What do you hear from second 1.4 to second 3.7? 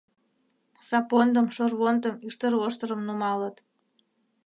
шорвондым, ӱштервоштырым нумалыт.